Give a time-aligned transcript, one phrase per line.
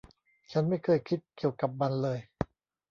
[0.51, 2.19] ฉันไม่เคยคิดเกี่ยวกับมันเลย